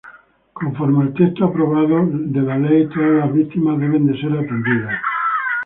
[0.53, 4.99] Conforme al texto aprobado de la Ley, Todas las víctimas deben de ser atendidas.